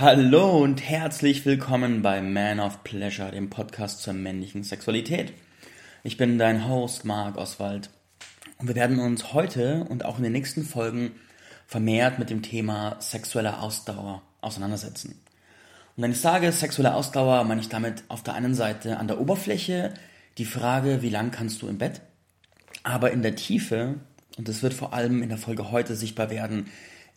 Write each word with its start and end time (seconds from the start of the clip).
Hallo 0.00 0.62
und 0.62 0.80
herzlich 0.80 1.44
willkommen 1.44 2.02
bei 2.02 2.22
Man 2.22 2.60
of 2.60 2.84
Pleasure, 2.84 3.32
dem 3.32 3.50
Podcast 3.50 4.00
zur 4.00 4.14
männlichen 4.14 4.62
Sexualität. 4.62 5.32
Ich 6.04 6.16
bin 6.16 6.38
dein 6.38 6.68
Host 6.68 7.04
Marc 7.04 7.36
Oswald 7.36 7.90
und 8.58 8.68
wir 8.68 8.76
werden 8.76 9.00
uns 9.00 9.32
heute 9.32 9.84
und 9.88 10.04
auch 10.04 10.18
in 10.18 10.22
den 10.22 10.30
nächsten 10.30 10.62
Folgen 10.62 11.16
vermehrt 11.66 12.20
mit 12.20 12.30
dem 12.30 12.42
Thema 12.42 12.94
sexuelle 13.00 13.58
Ausdauer 13.58 14.22
auseinandersetzen. 14.40 15.20
Und 15.96 16.04
wenn 16.04 16.12
ich 16.12 16.20
sage 16.20 16.52
sexuelle 16.52 16.94
Ausdauer, 16.94 17.42
meine 17.42 17.60
ich 17.60 17.68
damit 17.68 18.04
auf 18.06 18.22
der 18.22 18.34
einen 18.34 18.54
Seite 18.54 18.98
an 18.98 19.08
der 19.08 19.20
Oberfläche 19.20 19.94
die 20.38 20.44
Frage, 20.44 21.02
wie 21.02 21.10
lang 21.10 21.32
kannst 21.32 21.60
du 21.60 21.66
im 21.66 21.78
Bett, 21.78 22.02
aber 22.84 23.10
in 23.10 23.22
der 23.22 23.34
Tiefe, 23.34 23.96
und 24.36 24.46
das 24.46 24.62
wird 24.62 24.74
vor 24.74 24.92
allem 24.94 25.24
in 25.24 25.28
der 25.28 25.38
Folge 25.38 25.72
heute 25.72 25.96
sichtbar 25.96 26.30
werden, 26.30 26.68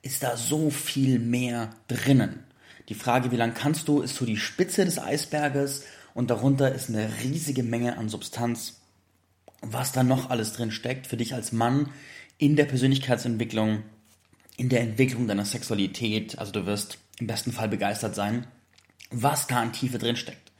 ist 0.01 0.23
da 0.23 0.35
so 0.35 0.71
viel 0.71 1.19
mehr 1.19 1.69
drinnen. 1.87 2.43
Die 2.89 2.95
Frage, 2.95 3.31
wie 3.31 3.37
lang 3.37 3.53
kannst 3.53 3.87
du, 3.87 4.01
ist 4.01 4.15
so 4.15 4.25
die 4.25 4.37
Spitze 4.37 4.85
des 4.85 4.99
Eisberges 4.99 5.83
und 6.13 6.29
darunter 6.29 6.73
ist 6.73 6.89
eine 6.89 7.09
riesige 7.23 7.63
Menge 7.63 7.97
an 7.97 8.09
Substanz, 8.09 8.81
was 9.61 9.91
da 9.91 10.03
noch 10.03 10.29
alles 10.29 10.53
drin 10.53 10.71
steckt 10.71 11.07
für 11.07 11.17
dich 11.17 11.33
als 11.33 11.51
Mann 11.51 11.89
in 12.37 12.55
der 12.55 12.65
Persönlichkeitsentwicklung, 12.65 13.83
in 14.57 14.69
der 14.69 14.81
Entwicklung 14.81 15.27
deiner 15.27 15.45
Sexualität. 15.45 16.39
Also 16.39 16.51
du 16.51 16.65
wirst 16.65 16.97
im 17.19 17.27
besten 17.27 17.51
Fall 17.51 17.69
begeistert 17.69 18.15
sein, 18.15 18.47
was 19.11 19.47
da 19.47 19.61
an 19.61 19.73
Tiefe 19.73 19.99
drin 19.99 20.15
steckt. 20.15 20.51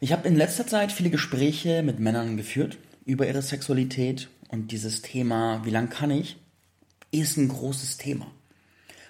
Ich 0.00 0.12
habe 0.12 0.26
in 0.26 0.34
letzter 0.34 0.66
Zeit 0.66 0.90
viele 0.90 1.10
Gespräche 1.10 1.82
mit 1.82 2.00
Männern 2.00 2.36
geführt 2.36 2.78
über 3.04 3.26
ihre 3.26 3.42
Sexualität 3.42 4.28
und 4.48 4.72
dieses 4.72 5.02
Thema, 5.02 5.64
wie 5.64 5.70
lang 5.70 5.90
kann 5.90 6.10
ich, 6.10 6.36
ist 7.10 7.36
ein 7.36 7.48
großes 7.48 7.98
Thema. 7.98 8.26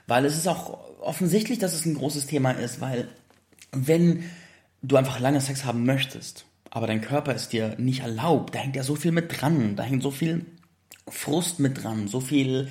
Weil 0.07 0.25
es 0.25 0.37
ist 0.37 0.49
auch 0.49 0.79
offensichtlich, 1.01 1.59
dass 1.59 1.75
es 1.75 1.87
ein 1.87 1.95
großes 1.95 2.27
Thema 2.27 2.53
ist, 2.53 2.81
weil 2.81 3.09
wenn 3.73 4.25
du 4.83 4.97
einfach 4.97 5.21
lange 5.21 5.41
Sex 5.41 5.65
haben 5.65 5.85
möchtest, 5.85 6.45
aber 6.71 6.87
dein 6.87 7.01
Körper 7.01 7.35
es 7.35 7.49
dir 7.49 7.77
nicht 7.79 8.01
erlaubt, 8.01 8.55
da 8.55 8.59
hängt 8.59 8.77
ja 8.77 8.83
so 8.83 8.95
viel 8.95 9.13
mit 9.13 9.41
dran, 9.41 9.77
da 9.77 9.83
hängt 9.83 10.03
so 10.03 10.11
viel 10.11 10.47
Frust 11.09 11.59
mit 11.59 11.83
dran, 11.83 12.09
so 12.09 12.21
viel 12.21 12.69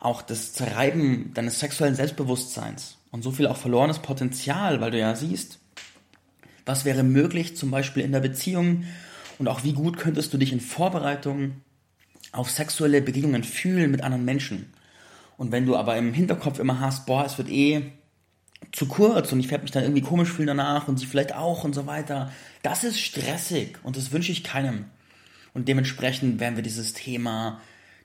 auch 0.00 0.22
das 0.22 0.52
Zerreiben 0.52 1.32
deines 1.34 1.60
sexuellen 1.60 1.94
Selbstbewusstseins 1.94 2.98
und 3.10 3.22
so 3.22 3.30
viel 3.30 3.46
auch 3.46 3.56
verlorenes 3.56 4.00
Potenzial, 4.00 4.80
weil 4.80 4.90
du 4.90 4.98
ja 4.98 5.14
siehst, 5.14 5.58
was 6.66 6.84
wäre 6.84 7.02
möglich 7.02 7.56
zum 7.56 7.70
Beispiel 7.70 8.02
in 8.02 8.12
der 8.12 8.20
Beziehung 8.20 8.84
und 9.38 9.48
auch 9.48 9.64
wie 9.64 9.72
gut 9.72 9.98
könntest 9.98 10.32
du 10.32 10.38
dich 10.38 10.52
in 10.52 10.60
Vorbereitung 10.60 11.60
auf 12.32 12.50
sexuelle 12.50 13.02
Begegnungen 13.02 13.44
fühlen 13.44 13.90
mit 13.90 14.02
anderen 14.02 14.24
Menschen. 14.24 14.72
Und 15.42 15.50
wenn 15.50 15.66
du 15.66 15.74
aber 15.74 15.96
im 15.96 16.12
Hinterkopf 16.12 16.60
immer 16.60 16.78
hast, 16.78 17.04
boah, 17.04 17.24
es 17.24 17.36
wird 17.36 17.50
eh 17.50 17.90
zu 18.70 18.86
kurz 18.86 19.32
und 19.32 19.40
ich 19.40 19.50
werde 19.50 19.62
mich 19.62 19.72
dann 19.72 19.82
irgendwie 19.82 20.00
komisch 20.00 20.30
fühlen 20.30 20.46
danach 20.46 20.86
und 20.86 21.00
sie 21.00 21.06
vielleicht 21.06 21.34
auch 21.34 21.64
und 21.64 21.74
so 21.74 21.84
weiter, 21.84 22.30
das 22.62 22.84
ist 22.84 23.00
stressig 23.00 23.76
und 23.82 23.96
das 23.96 24.12
wünsche 24.12 24.30
ich 24.30 24.44
keinem. 24.44 24.84
Und 25.52 25.66
dementsprechend 25.66 26.38
werden 26.38 26.54
wir 26.54 26.62
dieses 26.62 26.92
Thema 26.92 27.60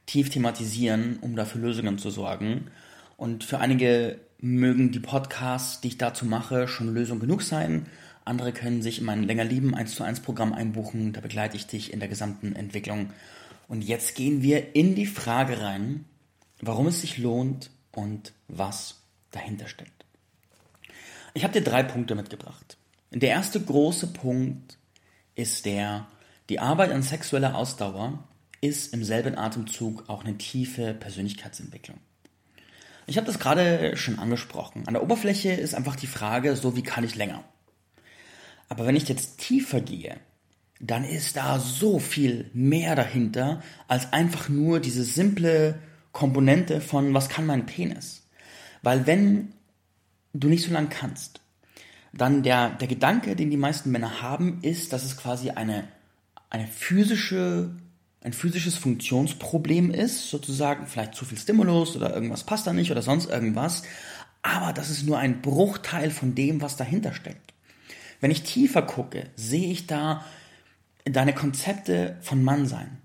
tief 0.07 0.31
thematisieren, 0.31 1.19
um 1.21 1.35
dafür 1.35 1.61
Lösungen 1.61 1.99
zu 1.99 2.09
sorgen. 2.09 2.71
Und 3.17 3.43
für 3.43 3.59
einige 3.59 4.17
mögen 4.39 4.91
die 4.91 4.99
Podcasts, 4.99 5.79
die 5.79 5.89
ich 5.89 5.99
dazu 5.99 6.25
mache, 6.25 6.67
schon 6.67 6.91
Lösung 6.91 7.19
genug 7.19 7.43
sein. 7.43 7.85
Andere 8.25 8.51
können 8.51 8.81
sich 8.81 8.97
in 8.97 9.05
mein 9.05 9.21
länger 9.21 9.43
lieben 9.43 9.75
1 9.75 9.93
zu 9.93 10.03
1 10.03 10.21
Programm 10.21 10.53
einbuchen. 10.53 11.13
Da 11.13 11.21
begleite 11.21 11.55
ich 11.55 11.67
dich 11.67 11.93
in 11.93 11.99
der 11.99 12.09
gesamten 12.09 12.55
Entwicklung. 12.55 13.11
Und 13.67 13.83
jetzt 13.83 14.15
gehen 14.15 14.41
wir 14.41 14.75
in 14.75 14.95
die 14.95 15.05
Frage 15.05 15.61
rein, 15.61 16.05
warum 16.61 16.87
es 16.87 17.01
sich 17.01 17.17
lohnt 17.17 17.69
und 17.91 18.33
was 18.47 19.01
dahinter 19.31 19.67
steckt. 19.67 20.05
Ich 21.33 21.43
habe 21.43 21.53
dir 21.53 21.63
drei 21.63 21.83
Punkte 21.83 22.15
mitgebracht. 22.15 22.77
Der 23.11 23.29
erste 23.29 23.61
große 23.61 24.07
Punkt 24.07 24.77
ist 25.35 25.65
der, 25.65 26.07
die 26.49 26.59
Arbeit 26.59 26.91
an 26.91 27.03
sexueller 27.03 27.55
Ausdauer 27.55 28.23
ist 28.59 28.93
im 28.93 29.03
selben 29.03 29.37
Atemzug 29.37 30.09
auch 30.09 30.23
eine 30.23 30.37
tiefe 30.37 30.93
Persönlichkeitsentwicklung. 30.93 31.97
Ich 33.05 33.17
habe 33.17 33.27
das 33.27 33.39
gerade 33.39 33.95
schon 33.95 34.19
angesprochen. 34.19 34.83
An 34.87 34.93
der 34.93 35.03
Oberfläche 35.03 35.51
ist 35.51 35.75
einfach 35.75 35.95
die 35.95 36.07
Frage, 36.07 36.55
so 36.55 36.75
wie 36.75 36.83
kann 36.83 37.03
ich 37.03 37.15
länger? 37.15 37.43
Aber 38.67 38.85
wenn 38.85 38.97
ich 38.97 39.07
jetzt 39.07 39.37
tiefer 39.39 39.79
gehe, 39.79 40.17
dann 40.79 41.05
ist 41.05 41.37
da 41.37 41.59
so 41.59 41.99
viel 41.99 42.49
mehr 42.53 42.95
dahinter 42.95 43.63
als 43.87 44.11
einfach 44.11 44.49
nur 44.49 44.79
diese 44.79 45.03
simple 45.03 45.79
Komponente 46.17 46.81
von, 46.81 47.13
was 47.13 47.29
kann 47.29 47.45
mein 47.45 47.67
Penis? 47.67 48.23
Weil 48.81 49.05
wenn 49.05 49.53
du 50.33 50.47
nicht 50.47 50.63
so 50.63 50.73
lang 50.73 50.89
kannst, 50.89 51.41
dann 52.11 52.41
der, 52.41 52.71
der 52.71 52.87
Gedanke, 52.87 53.35
den 53.35 53.51
die 53.51 53.57
meisten 53.57 53.91
Männer 53.91 54.19
haben, 54.19 54.57
ist, 54.63 54.93
dass 54.93 55.03
es 55.03 55.15
quasi 55.15 55.51
eine, 55.51 55.87
eine 56.49 56.65
physische, 56.65 57.69
ein 58.23 58.33
physisches 58.33 58.73
Funktionsproblem 58.77 59.91
ist, 59.91 60.31
sozusagen 60.31 60.87
vielleicht 60.87 61.13
zu 61.13 61.23
viel 61.23 61.37
Stimulus 61.37 61.95
oder 61.95 62.11
irgendwas 62.15 62.43
passt 62.43 62.65
da 62.65 62.73
nicht 62.73 62.89
oder 62.89 63.03
sonst 63.03 63.29
irgendwas, 63.29 63.83
aber 64.41 64.73
das 64.73 64.89
ist 64.89 65.05
nur 65.05 65.19
ein 65.19 65.43
Bruchteil 65.43 66.09
von 66.09 66.33
dem, 66.33 66.61
was 66.61 66.77
dahinter 66.77 67.13
steckt. 67.13 67.53
Wenn 68.21 68.31
ich 68.31 68.41
tiefer 68.41 68.81
gucke, 68.81 69.29
sehe 69.35 69.71
ich 69.71 69.85
da 69.85 70.25
deine 71.05 71.35
Konzepte 71.35 72.17
von 72.21 72.43
Mannsein, 72.43 72.97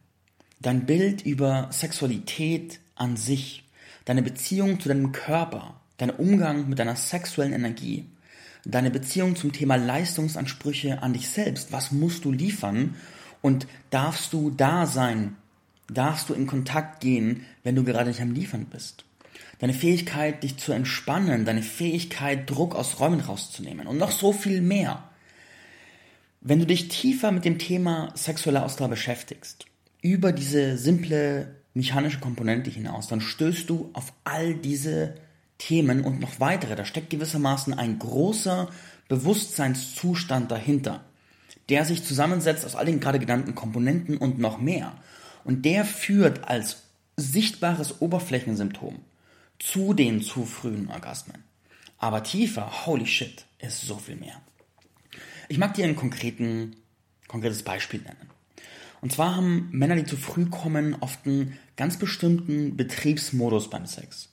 dein 0.61 0.87
Bild 0.87 1.27
über 1.27 1.69
Sexualität, 1.73 2.81
an 3.03 3.17
sich, 3.17 3.65
deine 4.05 4.23
Beziehung 4.23 4.81
zu 4.81 4.89
deinem 4.89 5.13
Körper, 5.13 5.81
dein 5.99 6.11
Umgang 6.11 6.69
mit 6.69 6.79
deiner 6.79 6.97
sexuellen 6.97 7.53
Energie, 7.53 8.07
deine 8.65 8.91
Beziehung 8.91 9.37
zum 9.37 9.53
Thema 9.53 9.77
Leistungsansprüche 9.77 11.03
an 11.03 11.13
dich 11.13 11.29
selbst, 11.29 11.73
was 11.73 11.91
musst 11.91 12.25
du 12.25 12.33
liefern 12.33 12.95
und 13.41 13.67
darfst 13.91 14.33
du 14.33 14.51
da 14.51 14.87
sein, 14.87 15.37
darfst 15.89 16.29
du 16.29 16.35
in 16.35 16.47
Kontakt 16.47 17.01
gehen, 17.01 17.45
wenn 17.65 17.75
du 17.75 17.85
gerade 17.85 18.09
nicht 18.09 18.23
am 18.23 18.33
Liefern 18.33 18.67
bist. 18.67 19.05
Deine 19.59 19.75
Fähigkeit, 19.75 20.43
dich 20.43 20.57
zu 20.59 20.73
entspannen, 20.73 21.45
deine 21.45 21.63
Fähigkeit, 21.63 22.49
Druck 22.49 22.75
aus 22.75 23.01
Räumen 23.01 23.21
rauszunehmen 23.21 23.87
und 23.87 23.99
noch 23.99 24.13
so 24.13 24.33
viel 24.33 24.61
mehr. 24.61 25.03
Wenn 26.41 26.59
du 26.59 26.67
dich 26.67 26.89
tiefer 26.89 27.31
mit 27.31 27.45
dem 27.45 27.59
Thema 27.59 28.13
sexuelle 28.15 28.65
Ausdauer 28.65 28.89
beschäftigst, 28.89 29.67
über 30.01 30.33
diese 30.33 30.77
simple 30.77 31.62
mechanische 31.75 32.21
Komponente 32.21 32.71
hinaus, 32.71 33.09
dann 33.09 33.21
stößt 33.21 33.69
du 33.71 33.91
auf 33.93 34.13
all 34.25 34.55
diese 34.55 35.15
Themen 35.59 36.05
und 36.05 36.21
noch 36.21 36.41
weitere. 36.41 36.75
Da 36.75 36.85
steckt 36.85 37.11
gewissermaßen 37.11 37.75
ein 37.75 37.99
großer 37.99 38.69
Bewusstseinszustand 39.09 40.51
dahinter, 40.51 41.05
der 41.69 41.85
sich 41.85 42.05
zusammensetzt 42.05 42.65
aus 42.65 42.75
all 42.75 42.87
den 42.87 43.01
gerade 43.01 43.19
genannten 43.19 43.55
Komponenten 43.55 44.17
und 44.17 44.39
noch 44.39 44.59
mehr. 44.59 44.93
Und 45.45 45.65
der 45.65 45.85
führt 45.85 46.49
als 46.49 46.83
sichtbares 47.17 48.01
Oberflächensymptom 48.01 49.01
zu 49.59 49.95
den 49.95 50.23
zu 50.23 50.45
frühen 50.45 50.89
Orgasmen. 50.89 51.45
Aber 51.99 52.25
tiefer, 52.25 52.87
holy 52.87 53.07
shit, 53.07 53.45
ist 53.59 53.83
so 53.83 53.97
viel 53.97 54.17
mehr. 54.17 54.41
Ich 55.49 55.59
mag 55.59 55.75
dir 55.75 55.85
ein 55.85 55.95
konkreten, 55.95 56.75
konkretes 57.29 57.63
Beispiel 57.63 58.01
nennen. 58.01 58.32
Und 59.03 59.13
zwar 59.13 59.35
haben 59.35 59.69
Männer, 59.73 59.97
die 59.97 60.07
zu 60.07 60.17
früh 60.17 60.47
kommen, 60.47 60.97
oft 61.01 61.27
einen 61.27 61.59
ganz 61.77 61.99
bestimmten 61.99 62.77
Betriebsmodus 62.77 63.69
beim 63.69 63.85
Sex. 63.85 64.29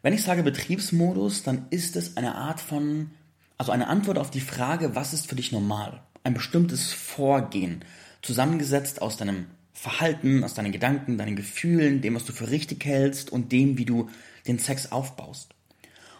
Wenn 0.00 0.14
ich 0.14 0.22
sage 0.22 0.42
Betriebsmodus, 0.42 1.42
dann 1.42 1.66
ist 1.68 1.96
es 1.96 2.16
eine 2.16 2.34
Art 2.34 2.60
von, 2.60 3.10
also 3.58 3.72
eine 3.72 3.88
Antwort 3.88 4.16
auf 4.16 4.30
die 4.30 4.40
Frage, 4.40 4.96
was 4.96 5.12
ist 5.12 5.26
für 5.26 5.36
dich 5.36 5.52
normal? 5.52 6.02
Ein 6.24 6.32
bestimmtes 6.32 6.94
Vorgehen, 6.94 7.84
zusammengesetzt 8.22 9.02
aus 9.02 9.18
deinem 9.18 9.46
Verhalten, 9.74 10.44
aus 10.44 10.54
deinen 10.54 10.72
Gedanken, 10.72 11.18
deinen 11.18 11.36
Gefühlen, 11.36 12.00
dem, 12.00 12.14
was 12.14 12.24
du 12.24 12.32
für 12.32 12.50
richtig 12.50 12.82
hältst 12.86 13.30
und 13.30 13.52
dem, 13.52 13.76
wie 13.76 13.84
du 13.84 14.08
den 14.46 14.58
Sex 14.58 14.92
aufbaust. 14.92 15.54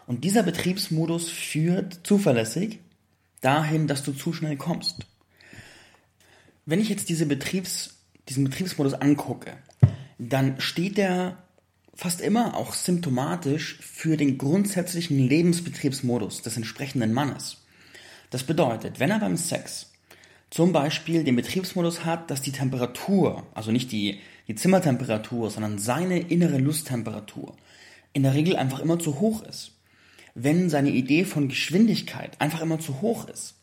Und 0.06 0.24
dieser 0.24 0.42
Betriebsmodus 0.42 1.30
führt 1.30 2.00
zuverlässig 2.04 2.80
dahin, 3.40 3.86
dass 3.86 4.02
du 4.02 4.12
zu 4.12 4.34
schnell 4.34 4.58
kommst. 4.58 5.06
Wenn 6.70 6.80
ich 6.80 6.88
jetzt 6.88 7.08
diese 7.08 7.26
Betriebs, 7.26 7.96
diesen 8.28 8.44
Betriebsmodus 8.44 8.94
angucke, 8.94 9.54
dann 10.18 10.60
steht 10.60 10.98
der 10.98 11.36
fast 11.94 12.20
immer 12.20 12.56
auch 12.56 12.74
symptomatisch 12.74 13.80
für 13.80 14.16
den 14.16 14.38
grundsätzlichen 14.38 15.18
Lebensbetriebsmodus 15.18 16.42
des 16.42 16.56
entsprechenden 16.56 17.12
Mannes. 17.12 17.56
Das 18.30 18.44
bedeutet, 18.44 19.00
wenn 19.00 19.10
er 19.10 19.18
beim 19.18 19.36
Sex 19.36 19.90
zum 20.50 20.70
Beispiel 20.72 21.24
den 21.24 21.34
Betriebsmodus 21.34 22.04
hat, 22.04 22.30
dass 22.30 22.40
die 22.40 22.52
Temperatur, 22.52 23.44
also 23.52 23.72
nicht 23.72 23.90
die, 23.90 24.20
die 24.46 24.54
Zimmertemperatur, 24.54 25.50
sondern 25.50 25.80
seine 25.80 26.20
innere 26.20 26.58
Lusttemperatur 26.58 27.56
in 28.12 28.22
der 28.22 28.34
Regel 28.34 28.54
einfach 28.54 28.78
immer 28.78 29.00
zu 29.00 29.18
hoch 29.18 29.42
ist. 29.42 29.72
Wenn 30.36 30.70
seine 30.70 30.90
Idee 30.90 31.24
von 31.24 31.48
Geschwindigkeit 31.48 32.40
einfach 32.40 32.60
immer 32.60 32.78
zu 32.78 33.00
hoch 33.00 33.26
ist, 33.26 33.56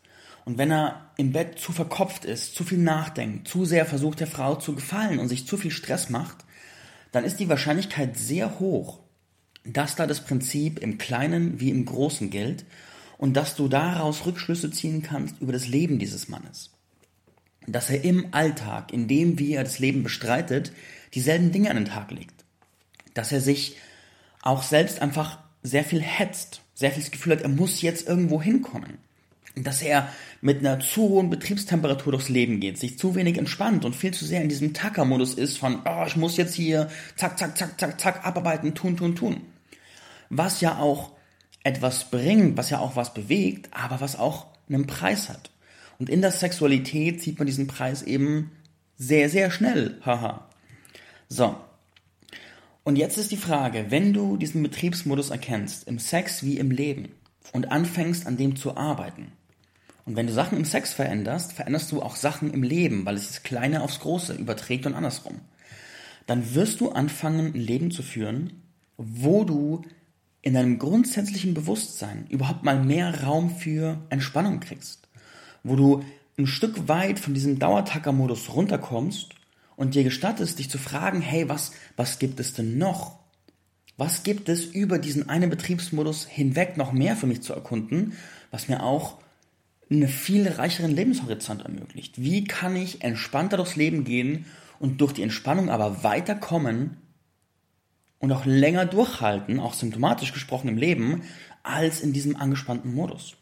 und 0.47 0.57
wenn 0.57 0.71
er 0.71 1.11
im 1.17 1.33
Bett 1.33 1.59
zu 1.59 1.73
verkopft 1.73 2.23
ist, 2.23 2.55
zu 2.55 2.63
viel 2.63 2.77
nachdenkt, 2.77 3.49
zu 3.49 3.65
sehr 3.65 3.85
versucht 3.85 4.21
der 4.21 4.27
Frau 4.27 4.55
zu 4.55 4.75
gefallen 4.75 5.19
und 5.19 5.27
sich 5.27 5.45
zu 5.45 5.57
viel 5.57 5.71
Stress 5.71 6.09
macht, 6.09 6.37
dann 7.11 7.25
ist 7.25 7.41
die 7.41 7.49
Wahrscheinlichkeit 7.49 8.17
sehr 8.17 8.61
hoch, 8.61 8.99
dass 9.65 9.97
da 9.97 10.07
das 10.07 10.23
Prinzip 10.23 10.79
im 10.79 10.97
Kleinen 10.97 11.59
wie 11.59 11.69
im 11.69 11.83
Großen 11.83 12.29
gilt 12.29 12.63
und 13.17 13.33
dass 13.33 13.57
du 13.57 13.67
daraus 13.67 14.25
Rückschlüsse 14.25 14.71
ziehen 14.71 15.01
kannst 15.01 15.35
über 15.41 15.51
das 15.51 15.67
Leben 15.67 15.99
dieses 15.99 16.29
Mannes. 16.29 16.71
Dass 17.67 17.89
er 17.89 18.05
im 18.05 18.27
Alltag, 18.31 18.93
in 18.93 19.09
dem 19.09 19.39
wie 19.39 19.51
er 19.51 19.65
das 19.65 19.79
Leben 19.79 20.01
bestreitet, 20.01 20.71
dieselben 21.13 21.51
Dinge 21.51 21.71
an 21.71 21.75
den 21.75 21.85
Tag 21.87 22.09
legt. 22.11 22.45
Dass 23.13 23.33
er 23.33 23.41
sich 23.41 23.75
auch 24.43 24.63
selbst 24.63 25.01
einfach 25.01 25.39
sehr 25.61 25.83
viel 25.83 26.01
hetzt, 26.01 26.61
sehr 26.73 26.91
viel 26.91 27.03
das 27.03 27.11
Gefühl 27.11 27.33
hat, 27.33 27.41
er 27.41 27.49
muss 27.49 27.81
jetzt 27.81 28.07
irgendwo 28.07 28.41
hinkommen. 28.41 28.97
Dass 29.63 29.81
er 29.81 30.09
mit 30.41 30.59
einer 30.59 30.79
zu 30.79 31.01
hohen 31.01 31.29
Betriebstemperatur 31.29 32.11
durchs 32.11 32.29
Leben 32.29 32.59
geht, 32.59 32.77
sich 32.77 32.97
zu 32.99 33.15
wenig 33.15 33.37
entspannt 33.37 33.85
und 33.85 33.95
viel 33.95 34.13
zu 34.13 34.25
sehr 34.25 34.41
in 34.41 34.49
diesem 34.49 34.73
Tacker-Modus 34.73 35.33
ist 35.33 35.57
von, 35.57 35.81
oh, 35.85 36.03
ich 36.05 36.15
muss 36.15 36.37
jetzt 36.37 36.53
hier 36.53 36.89
zack, 37.15 37.39
zack, 37.39 37.57
zack, 37.57 37.79
zack, 37.79 37.99
zack, 37.99 38.25
abarbeiten, 38.25 38.75
tun, 38.75 38.97
tun, 38.97 39.15
tun. 39.15 39.41
Was 40.29 40.61
ja 40.61 40.77
auch 40.77 41.11
etwas 41.63 42.11
bringt, 42.11 42.57
was 42.57 42.69
ja 42.69 42.79
auch 42.79 42.95
was 42.95 43.13
bewegt, 43.13 43.69
aber 43.71 43.99
was 43.99 44.17
auch 44.17 44.47
einen 44.69 44.87
Preis 44.87 45.29
hat. 45.29 45.49
Und 45.97 46.09
in 46.09 46.21
der 46.21 46.31
Sexualität 46.31 47.21
sieht 47.21 47.39
man 47.39 47.47
diesen 47.47 47.67
Preis 47.67 48.03
eben 48.03 48.51
sehr, 48.97 49.29
sehr 49.29 49.49
schnell. 49.49 49.99
Haha. 50.05 50.47
So, 51.29 51.55
und 52.87 52.95
jetzt 52.95 53.17
ist 53.17 53.31
die 53.31 53.35
Frage, 53.35 53.87
wenn 53.89 54.13
du 54.13 54.37
diesen 54.37 54.63
Betriebsmodus 54.63 55.29
erkennst, 55.29 55.89
im 55.89 55.99
Sex 55.99 56.41
wie 56.43 56.57
im 56.57 56.71
Leben, 56.71 57.09
und 57.51 57.69
anfängst 57.69 58.25
an 58.25 58.37
dem 58.37 58.55
zu 58.55 58.77
arbeiten, 58.77 59.33
und 60.07 60.15
wenn 60.15 60.27
du 60.27 60.33
Sachen 60.33 60.57
im 60.57 60.63
Sex 60.63 60.93
veränderst, 60.93 61.51
veränderst 61.51 61.91
du 61.91 62.01
auch 62.01 62.15
Sachen 62.15 62.53
im 62.53 62.63
Leben, 62.63 63.05
weil 63.05 63.15
es 63.15 63.27
das 63.27 63.43
Kleine 63.43 63.81
aufs 63.81 63.99
Große 63.99 64.33
überträgt 64.35 64.85
und 64.85 64.93
andersrum. 64.93 65.41
Dann 66.27 66.55
wirst 66.55 66.79
du 66.79 66.91
anfangen, 66.91 67.47
ein 67.47 67.59
Leben 67.59 67.91
zu 67.91 68.03
führen, 68.03 68.63
wo 68.95 69.43
du 69.43 69.81
in 70.41 70.53
deinem 70.53 70.79
grundsätzlichen 70.79 71.53
Bewusstsein 71.53 72.25
überhaupt 72.29 72.63
mal 72.63 72.81
mehr 72.81 73.25
Raum 73.25 73.49
für 73.49 73.97
Entspannung 74.09 74.61
kriegst. 74.61 75.09
Wo 75.63 75.75
du 75.75 76.05
ein 76.37 76.47
Stück 76.47 76.87
weit 76.87 77.19
von 77.19 77.33
diesem 77.33 77.59
Dauertacker-Modus 77.59 78.53
runterkommst 78.53 79.31
und 79.75 79.93
dir 79.93 80.05
gestattest, 80.05 80.57
dich 80.57 80.69
zu 80.69 80.77
fragen, 80.77 81.19
hey, 81.19 81.49
was, 81.49 81.73
was 81.97 82.17
gibt 82.17 82.39
es 82.39 82.53
denn 82.53 82.77
noch? 82.77 83.19
Was 83.97 84.23
gibt 84.23 84.47
es 84.47 84.63
über 84.63 84.99
diesen 84.99 85.27
einen 85.27 85.49
Betriebsmodus 85.49 86.25
hinweg 86.27 86.77
noch 86.77 86.93
mehr 86.93 87.17
für 87.17 87.27
mich 87.27 87.41
zu 87.41 87.51
erkunden, 87.51 88.13
was 88.51 88.69
mir 88.69 88.83
auch 88.83 89.17
einen 89.89 90.07
viel 90.07 90.47
reicheren 90.47 90.91
Lebenshorizont 90.91 91.63
ermöglicht? 91.63 92.21
Wie 92.21 92.43
kann 92.43 92.75
ich 92.75 93.03
entspannter 93.03 93.57
durchs 93.57 93.75
Leben 93.75 94.03
gehen 94.03 94.45
und 94.79 95.01
durch 95.01 95.13
die 95.13 95.23
Entspannung 95.23 95.69
aber 95.69 96.03
weiterkommen 96.03 96.97
und 98.19 98.31
auch 98.31 98.45
länger 98.45 98.85
durchhalten, 98.85 99.59
auch 99.59 99.73
symptomatisch 99.73 100.33
gesprochen 100.33 100.69
im 100.69 100.77
Leben, 100.77 101.23
als 101.63 102.01
in 102.01 102.13
diesem 102.13 102.35
angespannten 102.35 102.93
Modus? 102.93 103.35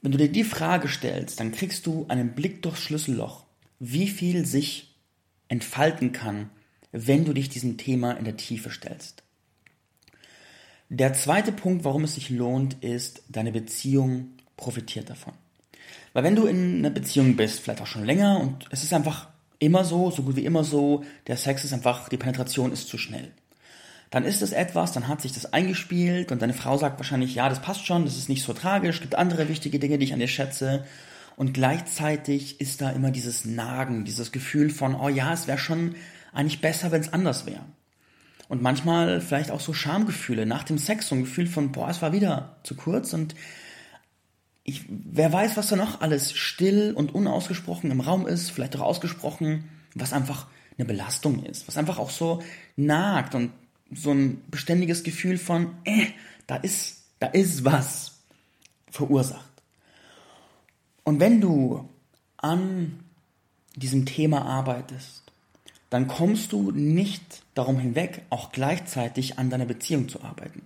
Wenn 0.00 0.12
du 0.12 0.18
dir 0.18 0.30
die 0.30 0.44
Frage 0.44 0.88
stellst, 0.88 1.40
dann 1.40 1.52
kriegst 1.52 1.86
du 1.86 2.06
einen 2.08 2.34
Blick 2.34 2.62
durchs 2.62 2.82
Schlüsselloch 2.82 3.48
wie 3.78 4.08
viel 4.08 4.44
sich 4.44 4.94
entfalten 5.48 6.12
kann, 6.12 6.50
wenn 6.92 7.24
du 7.24 7.32
dich 7.32 7.48
diesem 7.48 7.76
Thema 7.76 8.12
in 8.12 8.24
der 8.24 8.36
Tiefe 8.36 8.70
stellst. 8.70 9.22
Der 10.88 11.12
zweite 11.12 11.52
Punkt, 11.52 11.84
warum 11.84 12.04
es 12.04 12.14
sich 12.14 12.30
lohnt, 12.30 12.82
ist, 12.82 13.22
deine 13.28 13.52
Beziehung 13.52 14.30
profitiert 14.58 15.08
davon. 15.08 15.32
Weil 16.12 16.24
wenn 16.24 16.36
du 16.36 16.46
in 16.46 16.78
einer 16.78 16.90
Beziehung 16.90 17.36
bist, 17.36 17.60
vielleicht 17.60 17.80
auch 17.80 17.86
schon 17.86 18.04
länger, 18.04 18.40
und 18.40 18.66
es 18.70 18.82
ist 18.82 18.92
einfach 18.92 19.28
immer 19.58 19.84
so, 19.84 20.10
so 20.10 20.22
gut 20.22 20.36
wie 20.36 20.44
immer 20.44 20.64
so, 20.64 21.04
der 21.26 21.38
Sex 21.38 21.64
ist 21.64 21.72
einfach, 21.72 22.10
die 22.10 22.18
Penetration 22.18 22.72
ist 22.72 22.88
zu 22.88 22.98
schnell. 22.98 23.32
Dann 24.10 24.24
ist 24.24 24.42
es 24.42 24.52
etwas, 24.52 24.92
dann 24.92 25.08
hat 25.08 25.20
sich 25.20 25.32
das 25.32 25.52
eingespielt 25.52 26.32
und 26.32 26.40
deine 26.40 26.54
Frau 26.54 26.78
sagt 26.78 26.98
wahrscheinlich, 26.98 27.34
ja, 27.34 27.48
das 27.48 27.60
passt 27.60 27.86
schon, 27.86 28.04
das 28.04 28.16
ist 28.16 28.28
nicht 28.28 28.42
so 28.42 28.52
tragisch, 28.52 29.00
gibt 29.00 29.14
andere 29.14 29.48
wichtige 29.48 29.78
Dinge, 29.78 29.98
die 29.98 30.04
ich 30.04 30.12
an 30.12 30.20
dir 30.20 30.28
schätze 30.28 30.84
und 31.36 31.52
gleichzeitig 31.52 32.60
ist 32.60 32.80
da 32.80 32.90
immer 32.90 33.12
dieses 33.12 33.44
Nagen, 33.44 34.04
dieses 34.04 34.32
Gefühl 34.32 34.70
von, 34.70 34.96
oh 34.96 35.08
ja, 35.08 35.32
es 35.32 35.46
wäre 35.46 35.58
schon 35.58 35.94
eigentlich 36.32 36.60
besser, 36.60 36.90
wenn 36.90 37.00
es 37.00 37.12
anders 37.12 37.46
wäre. 37.46 37.64
Und 38.48 38.62
manchmal 38.62 39.20
vielleicht 39.20 39.50
auch 39.50 39.60
so 39.60 39.72
Schamgefühle 39.72 40.46
nach 40.46 40.64
dem 40.64 40.78
Sex, 40.78 41.08
so 41.08 41.14
ein 41.14 41.20
Gefühl 41.20 41.46
von, 41.46 41.70
boah, 41.70 41.90
es 41.90 42.00
war 42.00 42.12
wieder 42.12 42.56
zu 42.64 42.74
kurz 42.74 43.12
und 43.12 43.34
ich, 44.68 44.84
wer 44.88 45.32
weiß, 45.32 45.56
was 45.56 45.68
da 45.68 45.76
noch 45.76 46.02
alles 46.02 46.34
still 46.34 46.92
und 46.94 47.14
unausgesprochen 47.14 47.90
im 47.90 48.02
Raum 48.02 48.26
ist, 48.26 48.50
vielleicht 48.50 48.76
auch 48.76 48.82
ausgesprochen, 48.82 49.64
was 49.94 50.12
einfach 50.12 50.46
eine 50.76 50.84
Belastung 50.84 51.42
ist, 51.42 51.66
was 51.66 51.78
einfach 51.78 51.98
auch 51.98 52.10
so 52.10 52.42
nagt 52.76 53.34
und 53.34 53.50
so 53.90 54.10
ein 54.10 54.42
beständiges 54.50 55.04
Gefühl 55.04 55.38
von, 55.38 55.70
äh, 55.84 56.08
da 56.46 56.56
ist, 56.56 57.04
da 57.18 57.28
ist 57.28 57.64
was 57.64 58.18
verursacht. 58.90 59.48
Und 61.02 61.18
wenn 61.18 61.40
du 61.40 61.88
an 62.36 63.00
diesem 63.74 64.04
Thema 64.04 64.44
arbeitest, 64.44 65.22
dann 65.88 66.08
kommst 66.08 66.52
du 66.52 66.72
nicht 66.72 67.42
darum 67.54 67.78
hinweg, 67.78 68.20
auch 68.28 68.52
gleichzeitig 68.52 69.38
an 69.38 69.48
deiner 69.48 69.64
Beziehung 69.64 70.10
zu 70.10 70.22
arbeiten. 70.22 70.60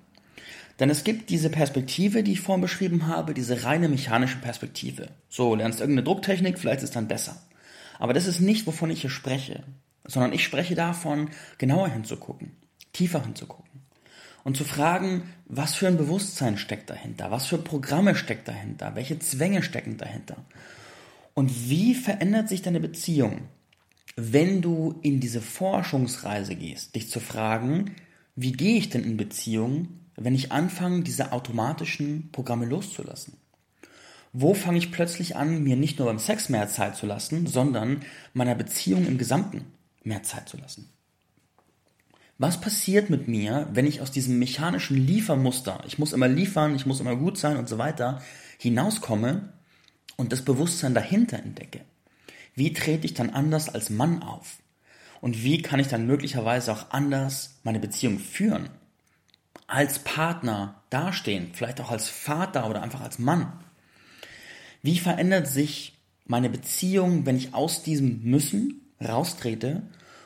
Denn 0.81 0.91
es 0.91 1.05
gibt 1.05 1.31
diese 1.31 1.51
Perspektive, 1.51 2.23
die 2.23 2.33
ich 2.33 2.41
vorhin 2.41 2.63
beschrieben 2.63 3.07
habe, 3.07 3.35
diese 3.35 3.65
reine 3.65 3.89
mechanische 3.89 4.39
Perspektive. 4.39 5.09
So, 5.29 5.55
lernst 5.55 5.81
irgendeine 5.81 6.05
Drucktechnik, 6.05 6.59
vielleicht 6.59 6.83
ist 6.83 6.97
dann 6.97 7.09
besser. 7.09 7.37
Aber 7.99 8.15
das 8.15 8.27
ist 8.27 8.41
nicht, 8.41 8.67
wovon 8.67 8.91
ich 8.91 9.03
hier 9.03 9.11
spreche, 9.11 9.63
sondern 10.05 10.33
ich 10.33 10.45
spreche 10.45 10.75
davon, 10.75 11.31
genauer 11.59 11.89
hinzugucken, 11.89 12.53
tiefer 12.93 13.23
hinzugucken 13.23 13.73
und 14.45 14.57
zu 14.57 14.65
fragen, 14.65 15.25
was 15.47 15.75
für 15.75 15.87
ein 15.87 15.97
Bewusstsein 15.97 16.59
steckt 16.59 16.91
dahinter, 16.91 17.31
was 17.31 17.47
für 17.47 17.59
Programme 17.59 18.15
steckt 18.15 18.49
dahinter, 18.49 18.95
welche 18.95 19.19
Zwänge 19.19 19.63
stecken 19.63 19.97
dahinter. 19.99 20.37
Und 21.35 21.71
wie 21.71 21.95
verändert 21.95 22.49
sich 22.49 22.63
deine 22.63 22.81
Beziehung, 22.81 23.43
wenn 24.17 24.61
du 24.61 24.99
in 25.03 25.21
diese 25.21 25.41
Forschungsreise 25.41 26.55
gehst, 26.55 26.95
dich 26.95 27.09
zu 27.09 27.21
fragen, 27.21 27.95
wie 28.35 28.53
gehe 28.53 28.77
ich 28.77 28.91
denn 28.91 29.05
in 29.05 29.17
Beziehung, 29.17 29.89
wenn 30.17 30.35
ich 30.35 30.53
anfange, 30.53 31.03
diese 31.03 31.33
automatischen 31.33 32.31
Programme 32.33 32.67
loszulassen? 32.67 33.35
Wo 34.33 34.55
fange 34.55 34.79
ich 34.79 34.93
plötzlich 34.93 35.37
an, 35.37 35.63
mir 35.63 35.77
nicht 35.77 35.99
nur 35.99 36.09
beim 36.09 36.19
Sex 36.19 36.49
mehr 36.49 36.69
Zeit 36.69 36.97
zu 36.97 37.07
lassen, 37.07 37.47
sondern 37.47 38.03
meiner 38.33 38.55
Beziehung 38.55 39.07
im 39.07 39.19
Gesamten 39.19 39.67
mehr 40.05 40.23
Zeit 40.23 40.49
zu 40.49 40.57
lassen? 40.57 40.89
Was 42.39 42.61
passiert 42.61 43.11
mit 43.11 43.29
mir, 43.29 43.69
wenn 43.73 43.87
ich 43.87 44.01
aus 44.01 44.11
diesem 44.11 44.39
mechanischen 44.39 44.97
Liefermuster, 44.97 45.85
ich 45.87 45.99
muss 45.99 46.13
immer 46.13 46.29
liefern, 46.29 46.75
ich 46.75 46.87
muss 46.87 47.01
immer 47.01 47.15
gut 47.15 47.37
sein 47.37 47.57
und 47.57 47.69
so 47.69 47.79
weiter, 47.79 48.23
hinauskomme 48.59 49.53
und 50.17 50.33
das 50.33 50.43
Bewusstsein 50.43 50.95
dahinter 50.95 51.39
entdecke? 51.39 51.83
Wie 52.55 52.73
trete 52.73 53.07
ich 53.07 53.15
dann 53.15 53.31
anders 53.31 53.69
als 53.69 53.91
Mann 53.91 54.23
auf? 54.23 54.59
Und 55.21 55.45
wie 55.45 55.63
kann 55.63 55.79
ich 55.79 55.89
dann 55.89 56.07
möglicherweise 56.07 56.73
auch 56.73 56.91
anders 56.91 57.61
meine 57.63 57.79
Beziehung 57.79 58.19
führen? 58.19 58.71
Als 59.73 60.01
Partner 60.01 60.83
dastehen, 60.91 61.53
vielleicht 61.55 61.81
auch 61.81 61.91
als 61.91 62.11
Vater 62.11 62.69
oder 62.69 62.83
einfach 62.83 63.01
als 63.01 63.19
Mann. 63.19 63.51
Wie 64.83 64.99
verändert 64.99 65.49
sich 65.49 65.99
meine 66.27 66.51
Beziehung, 66.51 67.25
wenn 67.25 67.39
ich 67.39 67.55
aus 67.55 67.83
diesem 67.83 68.23
Müssen 68.23 68.83
raustrete 69.01 69.81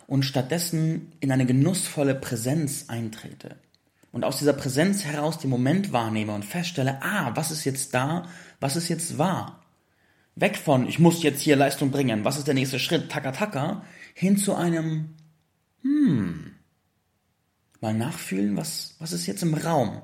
und 0.09 0.25
stattdessen 0.25 1.13
in 1.21 1.31
eine 1.31 1.47
genussvolle 1.47 2.17
Präsenz 2.17 2.87
eintrete. 2.89 3.55
Und 4.11 4.25
aus 4.25 4.39
dieser 4.39 4.53
Präsenz 4.53 5.05
heraus 5.05 5.39
den 5.39 5.51
Moment 5.51 5.93
wahrnehme 5.93 6.35
und 6.35 6.45
feststelle, 6.45 6.99
ah, 7.03 7.31
was 7.37 7.53
ist 7.53 7.65
jetzt 7.65 7.95
da, 7.95 8.29
was 8.59 8.75
ist 8.75 8.89
jetzt 8.89 9.17
wahr? 9.17 9.63
Weg 10.35 10.57
von, 10.57 10.89
ich 10.89 10.99
muss 10.99 11.23
jetzt 11.23 11.41
hier 11.41 11.55
Leistung 11.55 11.93
bringen, 11.93 12.25
was 12.25 12.37
ist 12.37 12.49
der 12.49 12.55
nächste 12.55 12.81
Schritt, 12.81 13.13
taka 13.13 13.31
taka, 13.31 13.85
hin 14.13 14.37
zu 14.37 14.57
einem, 14.57 15.15
hm, 15.83 16.56
mal 17.81 17.95
nachfühlen, 17.95 18.57
was, 18.57 18.95
was 18.99 19.13
ist 19.13 19.27
jetzt 19.27 19.43
im 19.43 19.55
Raum? 19.55 20.03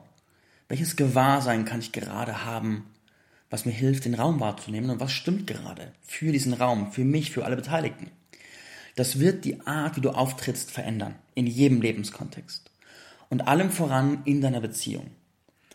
Welches 0.68 0.96
Gewahrsein 0.96 1.64
kann 1.64 1.80
ich 1.80 1.92
gerade 1.92 2.44
haben, 2.44 2.86
was 3.50 3.66
mir 3.66 3.72
hilft, 3.72 4.04
den 4.04 4.14
Raum 4.14 4.40
wahrzunehmen 4.40 4.90
und 4.90 5.00
was 5.00 5.12
stimmt 5.12 5.46
gerade 5.46 5.92
für 6.02 6.32
diesen 6.32 6.54
Raum, 6.54 6.92
für 6.92 7.04
mich, 7.04 7.30
für 7.30 7.44
alle 7.44 7.56
Beteiligten? 7.56 8.10
Das 8.94 9.18
wird 9.18 9.44
die 9.44 9.66
Art, 9.66 9.96
wie 9.96 10.00
du 10.00 10.10
auftrittst, 10.10 10.70
verändern. 10.70 11.14
In 11.34 11.46
jedem 11.46 11.80
Lebenskontext. 11.80 12.70
Und 13.30 13.48
allem 13.48 13.70
voran 13.70 14.22
in 14.24 14.40
deiner 14.42 14.60
Beziehung. 14.60 15.10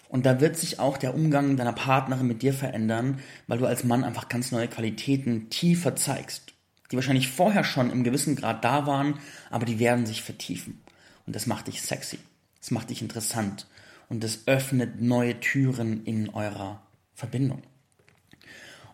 Und 0.09 0.25
da 0.25 0.39
wird 0.39 0.55
sich 0.55 0.79
auch 0.79 0.97
der 0.97 1.15
Umgang 1.15 1.57
deiner 1.57 1.73
Partnerin 1.73 2.27
mit 2.27 2.41
dir 2.41 2.53
verändern, 2.53 3.19
weil 3.47 3.57
du 3.57 3.65
als 3.65 3.83
Mann 3.83 4.03
einfach 4.03 4.29
ganz 4.29 4.51
neue 4.51 4.67
Qualitäten 4.67 5.49
tiefer 5.49 5.95
zeigst. 5.95 6.53
Die 6.91 6.95
wahrscheinlich 6.95 7.29
vorher 7.29 7.63
schon 7.63 7.91
im 7.91 8.03
gewissen 8.03 8.35
Grad 8.35 8.63
da 8.63 8.87
waren, 8.87 9.19
aber 9.49 9.65
die 9.65 9.79
werden 9.79 10.05
sich 10.05 10.21
vertiefen. 10.21 10.79
Und 11.27 11.35
das 11.35 11.45
macht 11.45 11.67
dich 11.67 11.83
sexy. 11.83 12.17
Das 12.59 12.71
macht 12.71 12.89
dich 12.89 13.03
interessant. 13.03 13.67
Und 14.09 14.23
das 14.23 14.47
öffnet 14.47 14.99
neue 15.01 15.39
Türen 15.39 16.03
in 16.05 16.29
eurer 16.29 16.81
Verbindung. 17.13 17.61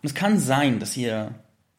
Und 0.02 0.10
es 0.10 0.14
kann 0.14 0.38
sein, 0.38 0.80
dass 0.80 0.96
ihr 0.96 1.34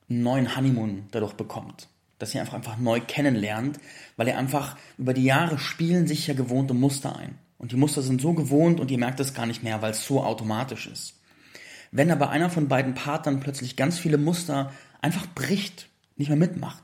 einen 0.09 0.23
neuen 0.23 0.55
Honeymoon 0.55 1.03
dadurch 1.11 1.33
bekommt 1.33 1.87
dass 2.19 2.33
ihr 2.33 2.41
einfach, 2.41 2.53
einfach 2.53 2.77
neu 2.77 3.01
kennenlernt, 3.01 3.79
weil 4.17 4.27
ihr 4.27 4.37
einfach 4.37 4.77
über 4.97 5.13
die 5.13 5.23
Jahre 5.23 5.59
spielen 5.59 6.07
sich 6.07 6.27
ja 6.27 6.33
gewohnte 6.33 6.73
Muster 6.73 7.15
ein. 7.15 7.37
Und 7.57 7.71
die 7.71 7.77
Muster 7.77 8.01
sind 8.01 8.21
so 8.21 8.33
gewohnt 8.33 8.79
und 8.79 8.91
ihr 8.91 8.97
merkt 8.97 9.19
es 9.19 9.33
gar 9.33 9.45
nicht 9.45 9.63
mehr, 9.63 9.81
weil 9.81 9.91
es 9.91 10.05
so 10.05 10.23
automatisch 10.23 10.87
ist. 10.87 11.19
Wenn 11.91 12.11
aber 12.11 12.29
einer 12.29 12.49
von 12.49 12.67
beiden 12.67 12.93
Partnern 12.93 13.39
plötzlich 13.39 13.75
ganz 13.75 13.97
viele 13.97 14.17
Muster 14.17 14.71
einfach 15.01 15.27
bricht, 15.33 15.87
nicht 16.17 16.29
mehr 16.29 16.37
mitmacht, 16.37 16.83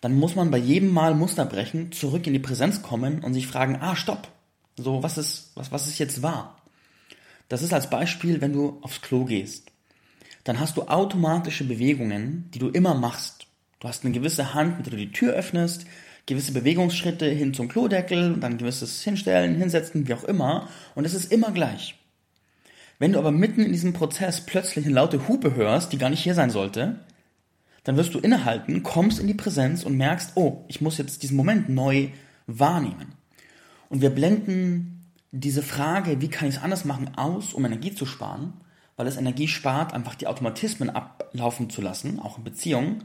dann 0.00 0.14
muss 0.14 0.34
man 0.34 0.50
bei 0.50 0.58
jedem 0.58 0.92
Mal 0.92 1.14
Muster 1.14 1.44
brechen, 1.44 1.92
zurück 1.92 2.26
in 2.26 2.32
die 2.32 2.38
Präsenz 2.38 2.82
kommen 2.82 3.22
und 3.22 3.34
sich 3.34 3.46
fragen, 3.46 3.76
ah, 3.80 3.96
stopp. 3.96 4.28
So, 4.76 5.02
was 5.02 5.18
ist, 5.18 5.52
was, 5.54 5.72
was 5.72 5.86
ist 5.86 5.98
jetzt 5.98 6.22
wahr? 6.22 6.56
Das 7.48 7.62
ist 7.62 7.74
als 7.74 7.90
Beispiel, 7.90 8.40
wenn 8.40 8.52
du 8.52 8.78
aufs 8.82 9.02
Klo 9.02 9.24
gehst. 9.24 9.70
Dann 10.44 10.58
hast 10.58 10.76
du 10.76 10.84
automatische 10.84 11.64
Bewegungen, 11.64 12.48
die 12.54 12.58
du 12.58 12.68
immer 12.68 12.94
machst. 12.94 13.46
Du 13.80 13.88
hast 13.88 14.04
eine 14.04 14.14
gewisse 14.14 14.54
Hand, 14.54 14.78
mit 14.78 14.86
der 14.86 14.92
du 14.92 14.96
die 14.96 15.12
Tür 15.12 15.34
öffnest, 15.34 15.84
gewisse 16.26 16.52
Bewegungsschritte 16.52 17.26
hin 17.26 17.52
zum 17.52 17.68
Klodeckel, 17.68 18.36
dann 18.38 18.56
gewisses 18.56 19.02
Hinstellen, 19.02 19.56
Hinsetzen, 19.56 20.08
wie 20.08 20.14
auch 20.14 20.24
immer. 20.24 20.68
Und 20.94 21.04
es 21.04 21.12
ist 21.12 21.30
immer 21.32 21.50
gleich. 21.50 21.96
Wenn 22.98 23.12
du 23.12 23.18
aber 23.18 23.32
mitten 23.32 23.62
in 23.62 23.72
diesem 23.72 23.92
Prozess 23.92 24.44
plötzlich 24.46 24.84
eine 24.84 24.94
laute 24.94 25.26
Hupe 25.26 25.54
hörst, 25.54 25.92
die 25.92 25.98
gar 25.98 26.10
nicht 26.10 26.22
hier 26.22 26.34
sein 26.34 26.50
sollte, 26.50 27.00
dann 27.84 27.96
wirst 27.96 28.14
du 28.14 28.18
innehalten, 28.18 28.82
kommst 28.82 29.18
in 29.18 29.26
die 29.26 29.34
Präsenz 29.34 29.84
und 29.84 29.96
merkst, 29.96 30.32
oh, 30.34 30.64
ich 30.68 30.80
muss 30.80 30.98
jetzt 30.98 31.22
diesen 31.22 31.36
Moment 31.36 31.68
neu 31.68 32.08
wahrnehmen. 32.46 33.14
Und 33.88 34.02
wir 34.02 34.10
blenden 34.10 35.12
diese 35.32 35.62
Frage, 35.62 36.20
wie 36.20 36.28
kann 36.28 36.48
ich 36.48 36.56
es 36.56 36.62
anders 36.62 36.84
machen, 36.84 37.12
aus, 37.16 37.54
um 37.54 37.64
Energie 37.64 37.94
zu 37.94 38.06
sparen, 38.06 38.54
weil 38.96 39.06
es 39.06 39.16
Energie 39.16 39.48
spart, 39.48 39.94
einfach 39.94 40.14
die 40.14 40.26
Automatismen 40.26 40.90
ablaufen 40.90 41.70
zu 41.70 41.80
lassen, 41.80 42.18
auch 42.18 42.38
in 42.38 42.44
Beziehungen. 42.44 43.04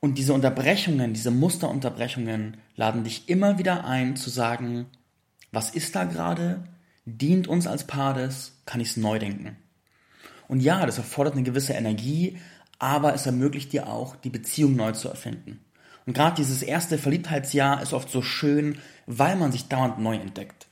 Und 0.00 0.18
diese 0.18 0.32
Unterbrechungen, 0.32 1.14
diese 1.14 1.30
Musterunterbrechungen 1.30 2.56
laden 2.74 3.04
dich 3.04 3.28
immer 3.28 3.58
wieder 3.58 3.84
ein 3.84 4.16
zu 4.16 4.30
sagen, 4.30 4.86
was 5.52 5.70
ist 5.70 5.94
da 5.94 6.04
gerade? 6.04 6.64
Dient 7.04 7.46
uns 7.46 7.66
als 7.66 7.86
Paar 7.86 8.14
das? 8.14 8.62
Kann 8.64 8.80
ich 8.80 8.90
es 8.90 8.96
neu 8.96 9.18
denken? 9.18 9.56
Und 10.48 10.60
ja, 10.60 10.84
das 10.84 10.98
erfordert 10.98 11.34
eine 11.34 11.44
gewisse 11.44 11.74
Energie, 11.74 12.38
aber 12.82 13.14
es 13.14 13.26
ermöglicht 13.26 13.72
dir 13.72 13.86
auch, 13.88 14.16
die 14.16 14.28
Beziehung 14.28 14.74
neu 14.74 14.90
zu 14.90 15.08
erfinden. 15.08 15.60
Und 16.04 16.14
gerade 16.14 16.34
dieses 16.34 16.64
erste 16.64 16.98
Verliebtheitsjahr 16.98 17.80
ist 17.80 17.92
oft 17.92 18.10
so 18.10 18.22
schön, 18.22 18.78
weil 19.06 19.36
man 19.36 19.52
sich 19.52 19.68
dauernd 19.68 20.00
neu 20.00 20.16
entdeckt. 20.16 20.66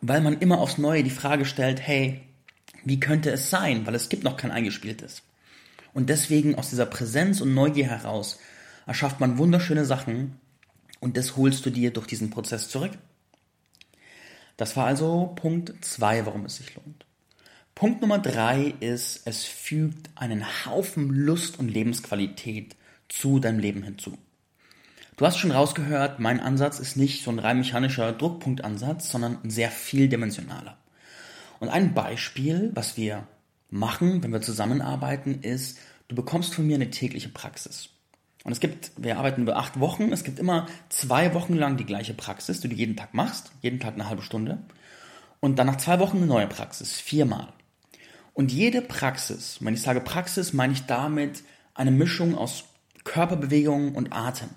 Weil 0.00 0.22
man 0.22 0.38
immer 0.38 0.58
aufs 0.58 0.78
Neue 0.78 1.02
die 1.02 1.10
Frage 1.10 1.44
stellt, 1.44 1.86
hey, 1.86 2.22
wie 2.84 2.98
könnte 2.98 3.30
es 3.30 3.50
sein? 3.50 3.86
Weil 3.86 3.94
es 3.94 4.08
gibt 4.08 4.24
noch 4.24 4.38
kein 4.38 4.50
eingespieltes. 4.50 5.22
Und 5.92 6.08
deswegen 6.08 6.54
aus 6.54 6.70
dieser 6.70 6.86
Präsenz 6.86 7.42
und 7.42 7.52
Neugier 7.52 7.88
heraus 7.88 8.38
erschafft 8.86 9.20
man 9.20 9.36
wunderschöne 9.36 9.84
Sachen 9.84 10.40
und 10.98 11.18
das 11.18 11.36
holst 11.36 11.66
du 11.66 11.70
dir 11.70 11.92
durch 11.92 12.06
diesen 12.06 12.30
Prozess 12.30 12.70
zurück. 12.70 12.92
Das 14.56 14.78
war 14.78 14.86
also 14.86 15.34
Punkt 15.36 15.74
zwei, 15.84 16.24
warum 16.24 16.46
es 16.46 16.56
sich 16.56 16.74
lohnt. 16.74 17.04
Punkt 17.74 18.00
Nummer 18.00 18.18
drei 18.18 18.74
ist, 18.80 19.26
es 19.26 19.44
fügt 19.44 20.10
einen 20.14 20.44
Haufen 20.66 21.10
Lust 21.10 21.58
und 21.58 21.68
Lebensqualität 21.68 22.76
zu 23.08 23.38
deinem 23.40 23.58
Leben 23.58 23.82
hinzu. 23.82 24.16
Du 25.16 25.26
hast 25.26 25.38
schon 25.38 25.50
rausgehört, 25.50 26.20
mein 26.20 26.40
Ansatz 26.40 26.78
ist 26.78 26.96
nicht 26.96 27.22
so 27.22 27.30
ein 27.30 27.38
rein 27.38 27.58
mechanischer 27.58 28.12
Druckpunktansatz, 28.12 29.10
sondern 29.10 29.38
ein 29.42 29.50
sehr 29.50 29.70
vieldimensionaler. 29.70 30.78
Und 31.60 31.68
ein 31.68 31.94
Beispiel, 31.94 32.70
was 32.74 32.96
wir 32.96 33.26
machen, 33.70 34.22
wenn 34.22 34.32
wir 34.32 34.42
zusammenarbeiten, 34.42 35.42
ist, 35.42 35.78
du 36.08 36.14
bekommst 36.14 36.54
von 36.54 36.66
mir 36.66 36.76
eine 36.76 36.90
tägliche 36.90 37.28
Praxis. 37.28 37.90
Und 38.44 38.52
es 38.52 38.60
gibt, 38.60 38.92
wir 38.96 39.18
arbeiten 39.18 39.42
über 39.42 39.56
acht 39.56 39.78
Wochen, 39.78 40.12
es 40.12 40.24
gibt 40.24 40.38
immer 40.38 40.66
zwei 40.88 41.34
Wochen 41.34 41.54
lang 41.54 41.76
die 41.76 41.86
gleiche 41.86 42.14
Praxis, 42.14 42.60
die 42.60 42.68
du 42.68 42.74
jeden 42.74 42.96
Tag 42.96 43.14
machst, 43.14 43.52
jeden 43.60 43.80
Tag 43.80 43.94
eine 43.94 44.08
halbe 44.08 44.22
Stunde. 44.22 44.58
Und 45.40 45.58
dann 45.58 45.66
nach 45.66 45.76
zwei 45.76 46.00
Wochen 46.00 46.18
eine 46.18 46.26
neue 46.26 46.48
Praxis, 46.48 47.00
viermal. 47.00 47.48
Und 48.34 48.52
jede 48.52 48.82
Praxis, 48.82 49.58
wenn 49.60 49.74
ich 49.74 49.82
sage 49.82 50.00
Praxis, 50.00 50.52
meine 50.52 50.72
ich 50.72 50.86
damit 50.86 51.42
eine 51.74 51.90
Mischung 51.90 52.36
aus 52.36 52.64
Körperbewegung 53.04 53.94
und 53.94 54.12
Atem. 54.12 54.48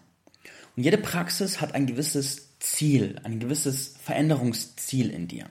Und 0.75 0.84
jede 0.84 0.98
Praxis 0.98 1.62
hat 1.62 1.74
ein 1.74 1.88
gewisses 1.88 2.60
Ziel, 2.60 3.20
ein 3.24 3.39
gewisses 3.39 3.96
Veränderungsziel 4.03 5.10
in 5.10 5.27
dir. 5.27 5.46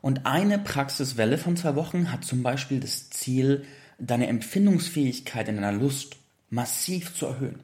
Und 0.00 0.26
eine 0.26 0.58
Praxiswelle 0.58 1.38
von 1.38 1.56
zwei 1.56 1.76
Wochen 1.76 2.10
hat 2.10 2.24
zum 2.24 2.42
Beispiel 2.42 2.80
das 2.80 3.10
Ziel, 3.10 3.64
deine 3.98 4.26
Empfindungsfähigkeit 4.26 5.48
in 5.48 5.56
deiner 5.56 5.72
Lust 5.72 6.16
massiv 6.50 7.14
zu 7.14 7.26
erhöhen. 7.26 7.60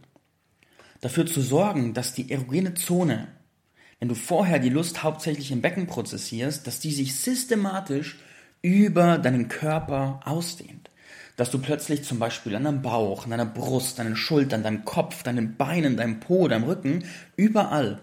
Dafür 1.01 1.27
zu 1.27 1.41
sorgen, 1.41 1.95
dass 1.95 2.15
die 2.15 2.31
erogene 2.31 2.75
Zone, 2.75 3.29
wenn 3.99 4.09
du 4.09 4.15
vorher 4.15 4.61
die 4.61 4.69
Lust 4.69 5.03
hauptsächlich 5.03 5.51
im 5.51 5.63
Becken 5.63 5.87
prozessierst, 5.87 6.67
dass 6.67 6.79
die 6.79 6.93
sich 6.93 7.17
systematisch 7.17 8.19
über 8.63 9.19
deinen 9.19 9.49
Körper 9.49 10.21
ausdehnt. 10.25 10.91
Dass 11.37 11.51
du 11.51 11.59
plötzlich 11.59 12.03
zum 12.03 12.19
Beispiel 12.19 12.57
an 12.57 12.65
deinem 12.65 12.83
Bauch, 12.83 13.25
an 13.25 13.31
deiner 13.31 13.47
Brust, 13.47 13.99
deinen 13.99 14.17
Schultern, 14.17 14.63
deinem 14.63 14.85
Kopf, 14.85 15.23
deinen 15.23 15.57
Beinen, 15.57 15.97
deinem 15.97 16.21
Po, 16.21 16.49
deinem 16.49 16.65
Rücken, 16.65 17.05
überall 17.37 18.01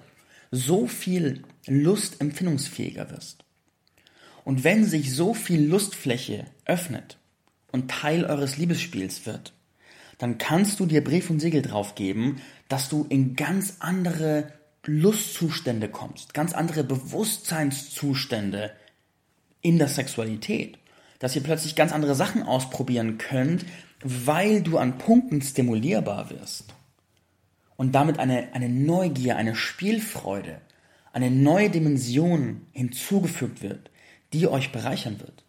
so 0.51 0.87
viel 0.87 1.43
lustempfindungsfähiger 1.67 3.11
wirst. 3.11 3.43
Und 4.45 4.63
wenn 4.63 4.85
sich 4.85 5.13
so 5.13 5.33
viel 5.33 5.65
Lustfläche 5.67 6.45
öffnet 6.65 7.17
und 7.71 7.91
Teil 7.91 8.25
eures 8.25 8.57
Liebesspiels 8.57 9.25
wird, 9.25 9.53
dann 10.17 10.37
kannst 10.37 10.79
du 10.79 10.85
dir 10.85 11.03
Brief 11.03 11.29
und 11.29 11.39
Siegel 11.41 11.61
drauf 11.61 11.95
geben, 11.95 12.41
dass 12.69 12.87
du 12.87 13.05
in 13.09 13.35
ganz 13.35 13.77
andere 13.79 14.53
Lustzustände 14.85 15.89
kommst, 15.89 16.33
ganz 16.33 16.53
andere 16.53 16.83
Bewusstseinszustände 16.83 18.71
in 19.65 19.79
der 19.79 19.87
Sexualität. 19.87 20.77
Dass 21.19 21.35
ihr 21.35 21.43
plötzlich 21.43 21.75
ganz 21.75 21.91
andere 21.91 22.13
Sachen 22.13 22.43
ausprobieren 22.43 23.17
könnt, 23.17 23.65
weil 24.03 24.61
du 24.61 24.77
an 24.77 24.97
Punkten 24.97 25.41
stimulierbar 25.41 26.29
wirst. 26.29 26.65
Und 27.77 27.95
damit 27.95 28.19
eine, 28.19 28.53
eine 28.53 28.69
Neugier, 28.69 29.35
eine 29.35 29.55
Spielfreude, 29.55 30.61
eine 31.13 31.31
neue 31.31 31.69
Dimension 31.69 32.61
hinzugefügt 32.73 33.61
wird, 33.63 33.89
die 34.33 34.47
euch 34.47 34.71
bereichern 34.71 35.19
wird. 35.19 35.43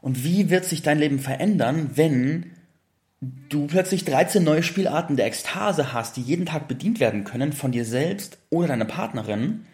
Und 0.00 0.24
wie 0.24 0.48
wird 0.48 0.64
sich 0.64 0.82
dein 0.82 0.98
Leben 0.98 1.18
verändern, 1.18 1.90
wenn 1.96 2.52
du 3.20 3.66
plötzlich 3.66 4.04
13 4.04 4.42
neue 4.42 4.62
Spielarten 4.62 5.16
der 5.16 5.26
Ekstase 5.26 5.92
hast, 5.92 6.16
die 6.16 6.22
jeden 6.22 6.46
Tag 6.46 6.66
bedient 6.68 7.00
werden 7.00 7.24
können 7.24 7.52
von 7.52 7.72
dir 7.72 7.84
selbst 7.84 8.38
oder 8.48 8.68
deiner 8.68 8.84
Partnerin 8.84 9.66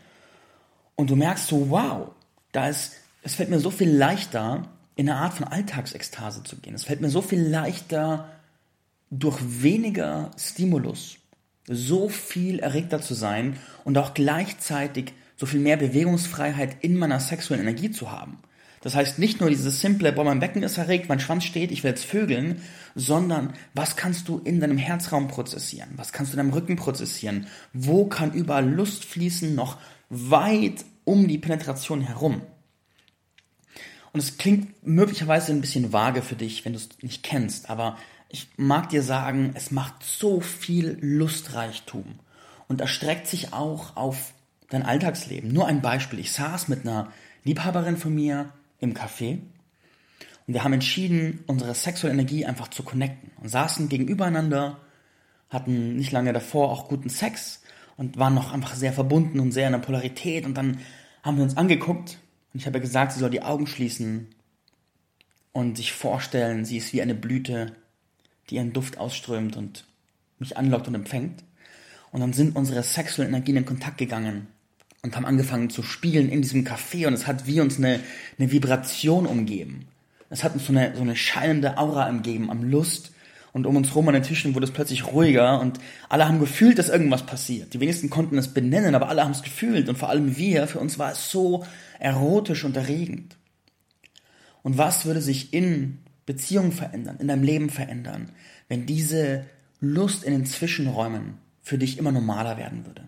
und 0.97 1.11
du 1.11 1.17
merkst 1.17 1.47
so, 1.47 1.71
wow, 1.71 2.11
da 2.53 2.69
ist 2.69 2.93
es 3.25 3.35
fällt 3.35 3.51
mir 3.51 3.59
so 3.59 3.71
viel 3.71 3.91
leichter, 3.91 4.69
in 4.97 5.09
eine 5.09 5.19
Art 5.19 5.35
von 5.35 5.47
Alltagsekstase 5.47 6.45
zu 6.45 6.57
gehen. 6.57 6.75
Es 6.75 6.85
fällt 6.85 7.01
mir 7.01 7.11
so 7.11 7.23
viel 7.23 7.41
leichter, 7.41 8.29
durch 9.11 9.39
weniger 9.63 10.31
Stimulus 10.37 11.17
so 11.67 12.09
viel 12.09 12.59
erregter 12.59 13.01
zu 13.01 13.15
sein 13.15 13.57
und 13.85 13.97
auch 13.97 14.13
gleichzeitig 14.13 15.15
so 15.37 15.47
viel 15.47 15.61
mehr 15.61 15.77
Bewegungsfreiheit 15.77 16.77
in 16.83 16.97
meiner 16.97 17.21
sexuellen 17.21 17.63
Energie 17.63 17.91
zu 17.91 18.13
haben. 18.13 18.39
Das 18.83 18.95
heißt 18.95 19.19
nicht 19.19 19.41
nur 19.41 19.49
dieses 19.49 19.81
simple, 19.81 20.13
boah, 20.13 20.25
mein 20.25 20.41
Becken 20.41 20.63
ist 20.63 20.77
erregt, 20.77 21.09
mein 21.09 21.21
Schwanz 21.21 21.45
steht, 21.45 21.73
ich 21.73 21.83
will 21.83 21.93
jetzt 21.93 22.05
vögeln, 22.05 22.61
sondern 22.95 23.55
was 23.73 23.97
kannst 23.97 24.29
du 24.29 24.39
in 24.45 24.61
deinem 24.61 24.77
Herzraum 24.77 25.29
prozessieren? 25.29 25.89
Was 25.97 26.13
kannst 26.13 26.33
du 26.33 26.37
in 26.37 26.45
deinem 26.45 26.53
Rücken 26.53 26.77
prozessieren? 26.77 27.47
Wo 27.73 28.05
kann 28.05 28.33
überall 28.33 28.69
Lust 28.69 29.07
fließen, 29.07 29.55
noch 29.55 29.79
weit 30.11 30.85
um 31.05 31.27
die 31.29 31.39
Penetration 31.39 32.03
herum? 32.03 32.43
Und 34.15 34.21
es 34.21 34.39
klingt 34.39 34.87
möglicherweise 34.87 35.51
ein 35.51 35.61
bisschen 35.61 35.93
vage 35.93 36.23
für 36.23 36.37
dich, 36.37 36.65
wenn 36.65 36.73
du 36.73 36.79
es 36.79 36.89
nicht 37.03 37.25
kennst, 37.25 37.69
aber 37.69 37.99
ich 38.29 38.47
mag 38.57 38.89
dir 38.89 39.03
sagen, 39.03 39.51
es 39.55 39.73
macht 39.73 40.05
so 40.05 40.41
viel 40.41 40.97
Lustreichtum 41.01 42.05
und 42.69 42.81
erstreckt 42.81 43.27
sich 43.27 43.53
auch 43.53 43.97
auf 43.97 44.33
dein 44.69 44.85
Alltagsleben. 44.85 45.53
Nur 45.53 45.67
ein 45.67 45.83
Beispiel. 45.83 46.21
Ich 46.21 46.31
saß 46.31 46.69
mit 46.69 46.83
einer 46.83 47.11
Liebhaberin 47.43 47.97
von 47.97 48.15
mir 48.15 48.51
im 48.79 48.95
Café 48.95 49.41
und 50.47 50.55
wir 50.55 50.63
haben 50.63 50.75
entschieden, 50.75 51.43
unsere 51.49 51.75
sexuelle 51.75 52.15
Energie 52.15 52.47
einfach 52.47 52.69
zu 52.69 52.85
connecten 52.85 53.33
und 53.43 53.49
saßen 53.49 53.89
gegenübereinander, 53.89 54.79
hatten 55.51 55.97
nicht 55.97 56.13
lange 56.13 56.33
davor 56.33 56.71
auch 56.71 56.89
guten 56.89 57.09
Sex 57.09 57.63
und 57.97 58.17
waren 58.17 58.35
noch 58.35 58.53
einfach 58.53 58.77
sehr 58.77 58.93
verbunden 58.93 59.41
und 59.41 59.51
sehr 59.51 59.67
in 59.67 59.73
der 59.73 59.81
Polarität 59.81 60.47
und 60.47 60.55
dann 60.55 60.79
haben 61.25 61.37
wir 61.37 61.43
uns 61.43 61.57
angeguckt 61.57 62.19
und 62.55 62.61
ich 62.61 62.67
habe 62.67 62.81
gesagt, 62.81 63.13
sie 63.13 63.19
soll 63.19 63.31
die 63.31 63.43
Augen 63.43 63.67
schließen 63.67 64.29
und 65.53 65.77
sich 65.77 65.93
vorstellen, 65.93 66.65
sie 66.65 66.77
ist 66.77 66.93
wie 66.93 67.03
eine 67.03 67.17
Blüte, 67.17 67.73
die 68.49 68.55
ihren 68.55 68.73
Duft 68.73 68.97
ausströmt 68.97 69.57
und 69.57 69.85
mich 70.39 70.57
anlockt 70.57 70.87
und 70.87 70.95
empfängt. 70.95 71.43
Und 72.13 72.21
dann 72.21 72.33
sind 72.33 72.55
unsere 72.55 72.85
sexuellen 72.85 73.33
Energien 73.33 73.57
in 73.57 73.65
Kontakt 73.65 73.99
gegangen 73.99 74.47
und 75.03 75.17
haben 75.17 75.27
angefangen 75.27 75.69
zu 75.69 75.83
spielen 75.83 76.29
in 76.29 76.43
diesem 76.43 76.65
Café 76.65 77.09
und 77.09 77.15
es 77.15 77.27
hat 77.27 77.47
wie 77.49 77.61
uns 77.61 77.79
eine, 77.79 77.99
eine 78.39 78.53
Vibration 78.53 79.27
umgeben. 79.27 79.89
Es 80.31 80.45
hat 80.45 80.55
uns 80.55 80.67
so 80.67 80.73
eine, 80.73 80.95
so 80.95 81.03
eine 81.03 81.17
scheinende 81.17 81.77
Aura 81.77 82.09
umgeben 82.09 82.51
am 82.51 82.63
Lust 82.63 83.14
Und 83.55 83.67
um 83.67 83.77
uns 83.77 83.91
herum 83.91 84.09
an 84.09 84.15
den 84.15 84.25
Tischen 84.25 84.57
wurde 84.57 84.67
es 84.67 84.73
plötzlich 84.73 85.07
ruhiger 85.07 85.61
und 85.61 85.79
alle 86.09 86.27
haben 86.27 86.41
gefühlt, 86.41 86.77
dass 86.77 86.89
irgendwas 86.89 87.25
passiert. 87.25 87.73
Die 87.73 87.79
wenigsten 87.79 88.11
konnten 88.11 88.37
es 88.37 88.53
benennen, 88.53 88.97
aber 88.97 89.09
alle 89.09 89.23
haben 89.23 89.31
es 89.31 89.45
gefühlt 89.45 89.89
und 89.89 89.97
vor 89.97 90.09
allem 90.09 90.37
wir, 90.37 90.67
für 90.67 90.81
uns 90.81 90.99
war 90.99 91.13
es 91.13 91.31
so 91.31 91.65
erotisch 92.01 92.65
und 92.65 92.77
erregend. 92.77 93.37
Und 94.65 94.77
was 94.77 95.07
würde 95.07 95.21
sich 95.21 95.55
in 95.55 96.01
Beziehungen 96.27 96.73
verändern, 96.73 97.19
in 97.21 97.29
deinem 97.29 97.45
Leben 97.45 97.71
verändern, 97.71 98.33
wenn 98.67 98.87
diese 98.87 99.45
Lust 99.81 100.25
in 100.25 100.33
den 100.33 100.47
Zwischenräumen 100.47 101.39
für 101.63 101.79
dich 101.79 101.97
immer 101.97 102.11
normaler 102.11 102.57
werden 102.57 102.85
würde? 102.85 103.07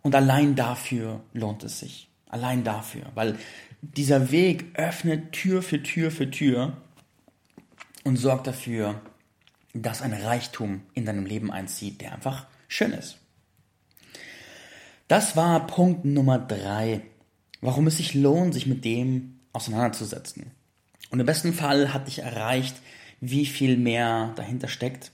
Und 0.00 0.14
allein 0.14 0.54
dafür 0.54 1.24
lohnt 1.32 1.64
es 1.64 1.80
sich. 1.80 2.08
Allein 2.28 2.62
dafür, 2.62 3.02
weil 3.16 3.36
dieser 3.82 4.30
Weg 4.30 4.66
öffnet 4.74 5.32
Tür 5.32 5.60
für 5.60 5.82
Tür 5.82 6.12
für 6.12 6.30
Tür 6.30 6.76
und 8.04 8.16
sorgt 8.16 8.46
dafür, 8.46 9.00
dass 9.74 10.02
ein 10.02 10.14
Reichtum 10.14 10.82
in 10.94 11.04
deinem 11.04 11.26
Leben 11.26 11.50
einzieht, 11.50 12.00
der 12.00 12.12
einfach 12.12 12.46
schön 12.68 12.92
ist. 12.92 13.18
Das 15.08 15.36
war 15.36 15.66
Punkt 15.66 16.04
Nummer 16.04 16.38
drei, 16.38 17.02
warum 17.60 17.88
es 17.88 17.98
sich 17.98 18.14
lohnt, 18.14 18.54
sich 18.54 18.66
mit 18.66 18.84
dem 18.84 19.40
auseinanderzusetzen. 19.52 20.52
Und 21.10 21.20
im 21.20 21.26
besten 21.26 21.52
Fall 21.52 21.92
hat 21.92 22.06
dich 22.06 22.20
erreicht, 22.20 22.76
wie 23.20 23.46
viel 23.46 23.76
mehr 23.76 24.32
dahinter 24.36 24.68
steckt 24.68 25.12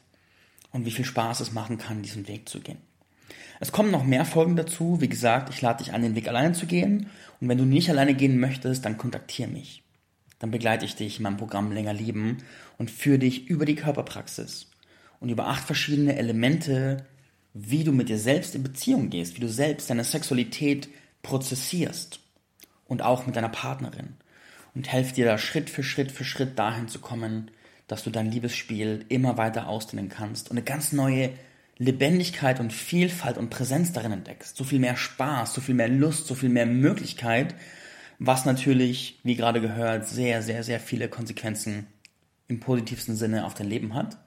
und 0.72 0.84
wie 0.84 0.90
viel 0.90 1.04
Spaß 1.04 1.40
es 1.40 1.52
machen 1.52 1.78
kann, 1.78 2.02
diesen 2.02 2.28
Weg 2.28 2.48
zu 2.48 2.60
gehen. 2.60 2.78
Es 3.58 3.72
kommen 3.72 3.90
noch 3.90 4.04
mehr 4.04 4.24
Folgen 4.24 4.56
dazu. 4.56 5.00
Wie 5.00 5.08
gesagt, 5.08 5.50
ich 5.50 5.60
lade 5.60 5.82
dich 5.82 5.92
an, 5.92 6.02
den 6.02 6.14
Weg 6.14 6.28
alleine 6.28 6.54
zu 6.54 6.66
gehen. 6.66 7.10
Und 7.40 7.48
wenn 7.48 7.58
du 7.58 7.64
nicht 7.64 7.90
alleine 7.90 8.14
gehen 8.14 8.40
möchtest, 8.40 8.84
dann 8.84 8.96
kontaktiere 8.96 9.50
mich 9.50 9.82
dann 10.40 10.50
begleite 10.50 10.84
ich 10.84 10.96
dich 10.96 11.18
in 11.18 11.22
meinem 11.22 11.36
Programm 11.36 11.70
Länger 11.70 11.92
Lieben 11.92 12.38
und 12.78 12.90
führe 12.90 13.20
dich 13.20 13.48
über 13.48 13.64
die 13.64 13.76
Körperpraxis 13.76 14.66
und 15.20 15.28
über 15.28 15.46
acht 15.46 15.64
verschiedene 15.64 16.16
Elemente, 16.16 17.06
wie 17.54 17.84
du 17.84 17.92
mit 17.92 18.08
dir 18.08 18.18
selbst 18.18 18.54
in 18.54 18.62
Beziehung 18.62 19.10
gehst, 19.10 19.36
wie 19.36 19.40
du 19.40 19.48
selbst 19.48 19.88
deine 19.88 20.04
Sexualität 20.04 20.88
prozessierst 21.22 22.20
und 22.88 23.02
auch 23.02 23.26
mit 23.26 23.36
deiner 23.36 23.48
Partnerin 23.48 24.14
und 24.74 24.90
helfe 24.90 25.14
dir 25.14 25.26
da 25.26 25.38
Schritt 25.38 25.70
für 25.70 25.82
Schritt 25.82 26.10
für 26.10 26.24
Schritt 26.24 26.58
dahin 26.58 26.88
zu 26.88 27.00
kommen, 27.00 27.50
dass 27.86 28.04
du 28.04 28.10
dein 28.10 28.30
Liebesspiel 28.30 29.04
immer 29.08 29.36
weiter 29.36 29.68
ausdehnen 29.68 30.08
kannst 30.08 30.50
und 30.50 30.56
eine 30.56 30.64
ganz 30.64 30.92
neue 30.92 31.32
Lebendigkeit 31.76 32.60
und 32.60 32.72
Vielfalt 32.72 33.36
und 33.36 33.50
Präsenz 33.50 33.92
darin 33.92 34.12
entdeckst. 34.12 34.56
So 34.56 34.64
viel 34.64 34.78
mehr 34.78 34.96
Spaß, 34.96 35.54
so 35.54 35.60
viel 35.60 35.74
mehr 35.74 35.88
Lust, 35.88 36.26
so 36.26 36.34
viel 36.34 36.50
mehr 36.50 36.66
Möglichkeit, 36.66 37.54
was 38.20 38.44
natürlich, 38.44 39.18
wie 39.24 39.34
gerade 39.34 39.60
gehört, 39.60 40.06
sehr, 40.06 40.42
sehr, 40.42 40.62
sehr 40.62 40.78
viele 40.78 41.08
Konsequenzen 41.08 41.86
im 42.48 42.60
positivsten 42.60 43.16
Sinne 43.16 43.46
auf 43.46 43.54
dein 43.54 43.68
Leben 43.68 43.94
hat. 43.94 44.18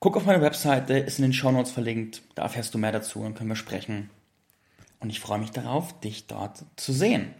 Guck 0.00 0.16
auf 0.16 0.26
meine 0.26 0.42
Webseite, 0.42 0.98
ist 0.98 1.18
in 1.18 1.22
den 1.22 1.32
Show 1.32 1.52
Notes 1.52 1.70
verlinkt, 1.70 2.22
da 2.34 2.42
erfährst 2.42 2.74
du 2.74 2.78
mehr 2.78 2.92
dazu 2.92 3.20
und 3.20 3.34
können 3.34 3.48
wir 3.48 3.56
sprechen. 3.56 4.10
Und 4.98 5.10
ich 5.10 5.20
freue 5.20 5.38
mich 5.38 5.52
darauf, 5.52 5.98
dich 6.00 6.26
dort 6.26 6.64
zu 6.74 6.92
sehen. 6.92 7.32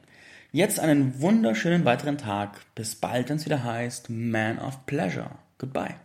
Jetzt 0.52 0.78
einen 0.78 1.20
wunderschönen 1.20 1.84
weiteren 1.84 2.16
Tag. 2.16 2.60
Bis 2.74 2.94
bald, 2.94 3.28
wenn 3.28 3.36
es 3.36 3.44
wieder 3.44 3.64
heißt 3.64 4.08
Man 4.08 4.58
of 4.58 4.86
Pleasure. 4.86 5.30
Goodbye. 5.58 5.96